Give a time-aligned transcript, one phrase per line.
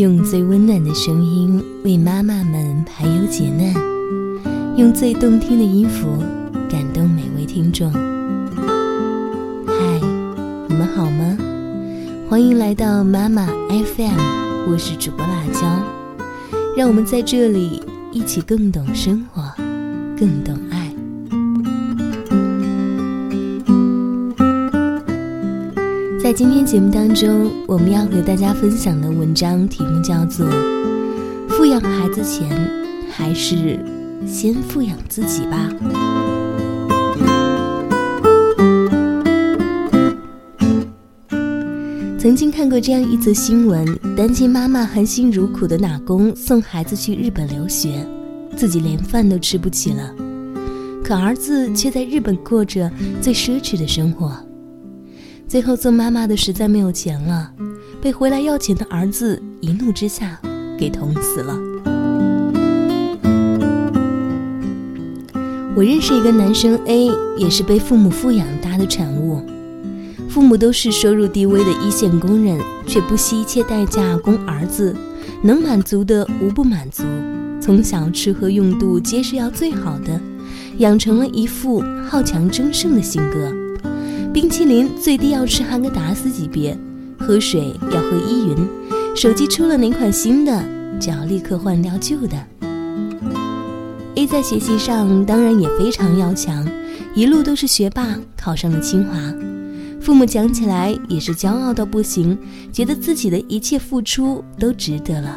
[0.00, 3.74] 用最温暖的声音为妈妈们排忧解难，
[4.74, 6.24] 用最动听的音符
[6.70, 7.92] 感动每位听众。
[9.66, 10.00] 嗨，
[10.70, 11.36] 你们好吗？
[12.30, 15.68] 欢迎来到妈妈 FM，我是主播辣椒，
[16.74, 19.42] 让我们在这里一起更懂生活，
[20.18, 20.79] 更懂爱。
[26.30, 30.46] 在今天节目当中，我们要和大家分享的文章题目叫做
[31.48, 32.48] 《富养孩子前，
[33.10, 33.84] 还是
[34.24, 35.68] 先富养自己吧》。
[42.16, 43.84] 曾经看过这样一则新闻：
[44.16, 48.06] 单亲妈妈含辛茹苦的打工，送孩子去日本留学，
[48.56, 50.14] 自己连饭都吃不起了，
[51.02, 52.88] 可儿子却在日本过着
[53.20, 54.32] 最奢侈的生活。
[55.50, 57.50] 最后做妈妈的实在没有钱了，
[58.00, 60.38] 被回来要钱的儿子一怒之下
[60.78, 61.58] 给捅死了。
[65.74, 69.44] 我认识一个男生 A，也是被父母富养大的产物。
[70.28, 74.94] 父母都是收入低微的一线工人，却不惜一切代价供儿子，
[75.42, 77.02] 能满足的无不满足，
[77.60, 80.20] 从小吃喝用度皆是要最好的，
[80.78, 83.59] 养成了一副好强争胜的性格。
[84.32, 86.78] 冰淇淋最低要吃哈根达斯级别，
[87.18, 88.68] 喝水要喝依云，
[89.16, 90.64] 手机出了哪款新的，
[91.00, 92.36] 就要立刻换掉旧的。
[94.14, 96.64] A 在学习上当然也非常要强，
[97.12, 99.18] 一路都是学霸，考上了清华。
[100.00, 102.38] 父母讲起来也是骄傲到不行，
[102.72, 105.36] 觉得自己的一切付出都值得了。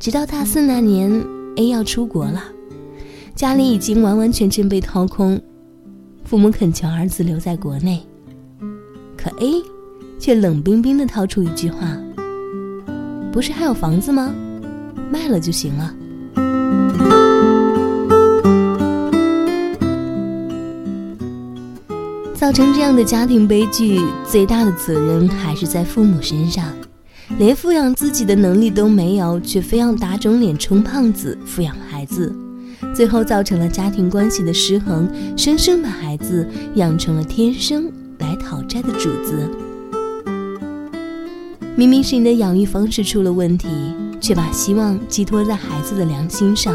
[0.00, 1.22] 直到大四那年
[1.56, 2.42] ，A 要出国了，
[3.34, 5.38] 家里已经完完全全被掏空。
[6.24, 8.02] 父母恳求儿子留在国内，
[9.16, 9.62] 可 A
[10.18, 11.96] 却冷冰冰地掏出一句话
[13.30, 14.34] ：“不是还有房子吗？
[15.12, 15.94] 卖了就行了。”
[22.34, 26.64] 造成这样的家庭悲剧，最大的责任还是在父母身上，
[27.38, 32.34] 连富养自己的能力都没有，却非要打肿脸充胖子抚养孩子。
[32.92, 39.48] 最后造成了家庭关系的失衡，生生把孩子养成了天生来讨债的主子。
[41.76, 43.68] 明明是你的养育方式出了问题，
[44.20, 46.74] 却把希望寄托在孩子的良心上。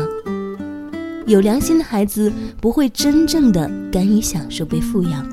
[1.25, 5.25] 有良心的孩子不会真正的甘于享受被富养，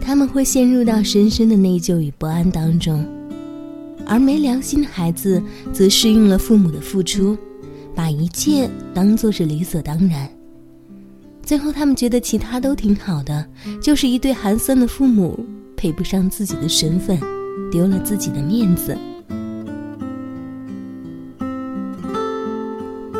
[0.00, 3.04] 他们会陷入到深深的内疚与不安当中。
[4.06, 7.36] 而没良心的孩子则适应了父母的付出。
[8.08, 10.26] 把一切当做是理所当然，
[11.42, 13.46] 最后他们觉得其他都挺好的，
[13.82, 15.38] 就是一对寒酸的父母
[15.76, 17.20] 配不上自己的身份，
[17.70, 18.96] 丢了自己的面子。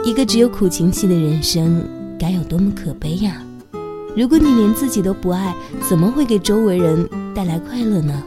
[0.07, 1.87] 一个只有苦情戏的人生，
[2.19, 3.45] 该有多么可悲呀！
[4.17, 5.55] 如果你连自己都不爱，
[5.87, 8.23] 怎么会给周围人带来快乐呢？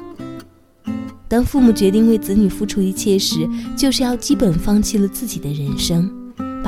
[1.28, 6.08] 当父母决定为子女付出一切时，就是要基本放弃了自己的人生。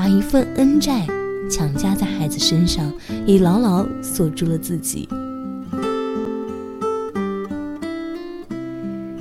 [0.04, 1.08] 把一份恩债
[1.50, 2.92] 强加在孩子身上，
[3.26, 5.08] 也牢牢锁住了自己。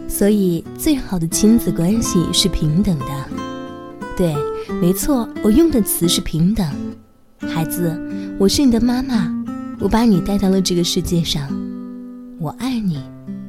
[0.08, 3.06] 所以，最好的亲子关系是平等的。
[4.16, 4.34] 对，
[4.80, 6.66] 没错，我用的词是平等。
[7.38, 7.96] 孩子，
[8.36, 9.32] 我是你的妈妈，
[9.78, 11.48] 我把你带到了这个世界上，
[12.40, 12.98] 我爱你，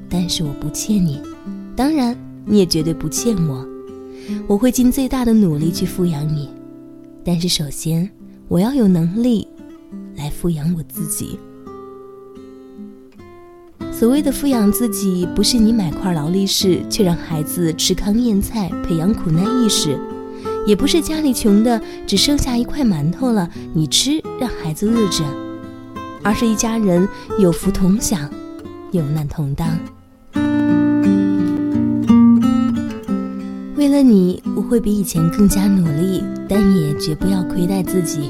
[0.07, 1.19] 但是我不欠你，
[1.75, 3.67] 当然你也绝对不欠我。
[4.45, 6.47] 我会尽最大的努力去抚养你。
[7.25, 8.09] 但是首先，
[8.47, 9.47] 我要有能力
[10.17, 11.39] 来富养我自己。
[13.91, 19.97] 所谓的富养自己，不是你买块劳力士，却让孩子吃糠咽菜，培养苦难意识；
[20.67, 25.23] 也不是家里穷的只剩下一块馒头了，你吃让孩子饿着，
[26.21, 27.07] 而是一家人
[27.39, 28.29] 有福同享，
[28.91, 29.69] 有难同当。
[33.83, 38.29] 为了你，我会比以前更加努力，但也绝不要亏待自己。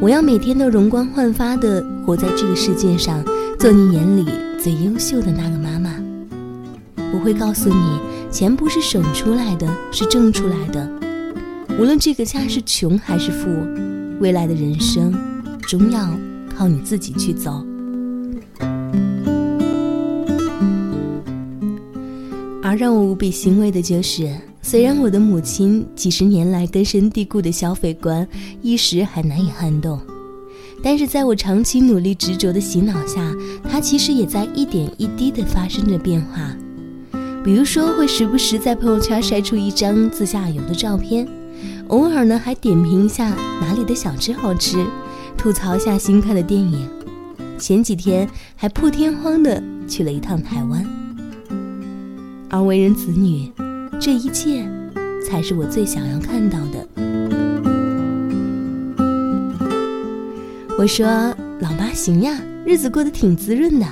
[0.00, 3.24] 我要每天都容光焕发的活在这个世界上，
[3.60, 4.26] 做你眼里
[4.60, 5.94] 最优秀的那个妈妈。
[7.14, 10.90] 我会告诉你，钱不是省出来的，是挣出来的。
[11.78, 13.48] 无论这个家是穷还是富，
[14.18, 15.14] 未来的人生
[15.60, 16.10] 终要
[16.56, 17.64] 靠你自己去走。
[22.64, 24.28] 而让我无比欣慰的就是。
[24.64, 28.26] 虽然我的母亲几十年来根深蒂固的消费观
[28.62, 30.00] 一时还难以撼动，
[30.82, 33.34] 但是在我长期努力执着的洗脑下，
[33.68, 36.56] 她其实也在一点一滴的发生着变化。
[37.44, 41.26] 比如说会时不时在朋友圈晒出一张自驾游的照片，
[41.88, 43.30] 偶尔呢还点评一下
[43.60, 44.86] 哪里的小吃好吃，
[45.36, 46.88] 吐槽一下新看的电影。
[47.58, 50.86] 前几天还破天荒的去了一趟台湾。
[52.48, 53.50] 而为人子女，
[54.00, 54.68] 这一切
[55.24, 56.88] 才是我最想要看到的。
[60.78, 61.06] 我说
[61.60, 63.86] ：“老妈行呀，日子过得挺滋润的。”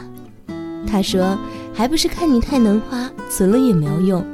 [0.86, 1.38] 他说
[1.72, 4.24] ：“还不是看你太能花，存了也没有用。”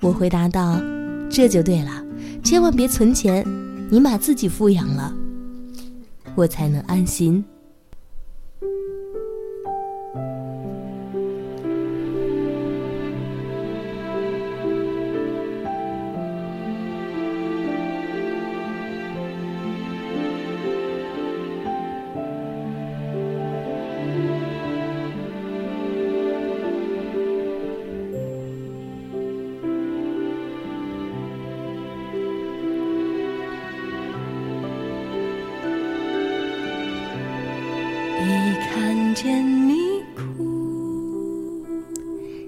[0.00, 0.80] 我回答道
[1.28, 2.02] ：“这就对了，
[2.42, 3.44] 千万别存钱，
[3.90, 5.12] 你把自己富养了，
[6.34, 7.44] 我才能安心。”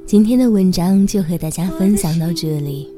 [0.07, 2.89] 今天的文章就和大家分享到这里，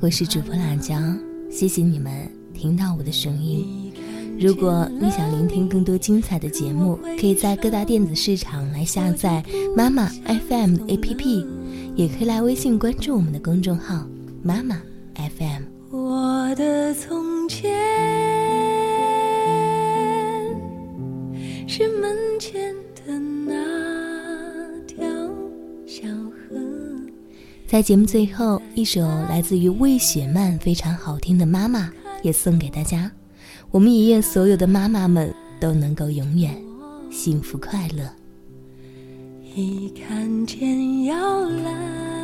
[0.00, 0.94] 我是主播辣椒，
[1.50, 2.12] 谢谢你们
[2.52, 3.90] 听到我的声音。
[4.38, 9.42] 如果你想聆听更多精彩的节目，可以在各大电子市场来下载
[9.74, 11.46] 妈妈 FM APP，
[11.96, 14.06] 也可以来微信关注我们的公众号
[14.42, 14.82] 妈妈
[15.14, 15.62] FM。
[15.90, 17.72] 我的从前
[21.66, 22.67] 是门前。
[27.68, 31.80] 在节目最后，一首来自于魏雪曼非常好听的《妈妈》
[32.22, 33.12] 也送给大家。
[33.70, 35.30] 我们也愿所有的妈妈们
[35.60, 36.56] 都能够永远
[37.10, 38.10] 幸福快乐。
[39.54, 42.17] 一看见摇篮，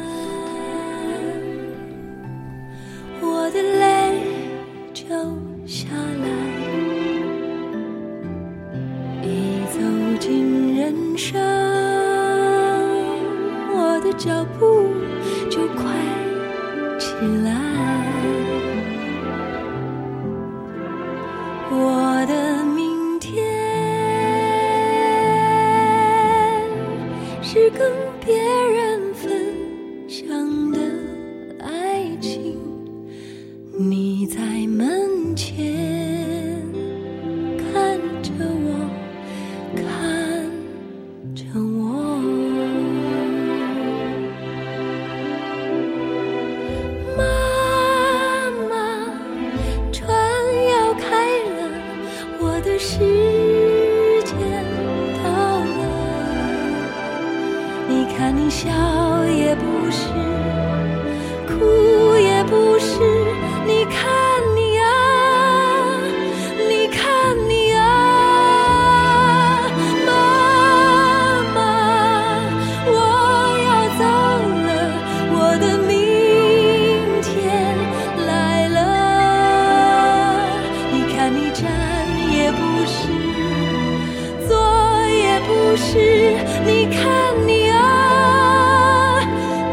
[86.66, 87.02] 你看
[87.46, 89.20] 你啊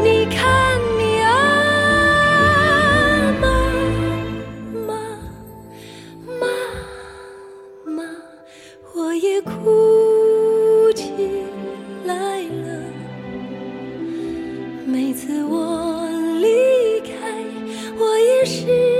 [0.02, 1.30] 你看你啊
[3.40, 3.44] 妈
[4.86, 4.88] 妈
[6.40, 6.46] 妈
[7.84, 8.02] 妈
[8.94, 11.10] 我也哭起
[12.04, 12.82] 来了
[14.86, 16.08] 每次我
[16.40, 17.12] 离开
[17.98, 18.91] 我也是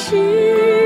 [0.00, 0.79] 是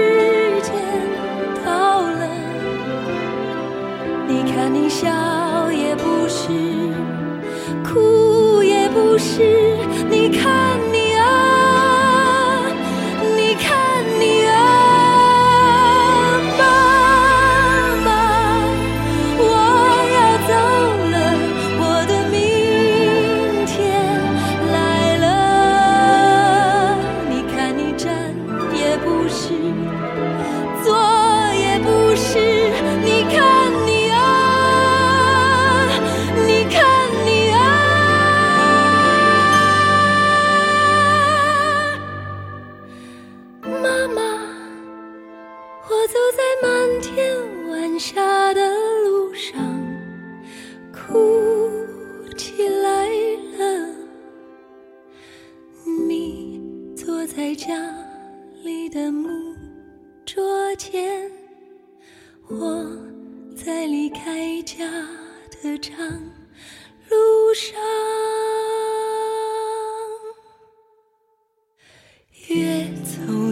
[62.49, 62.85] 我
[63.57, 64.85] 在离开家
[65.63, 66.07] 的长
[67.09, 67.75] 路上
[72.49, 73.44] 越走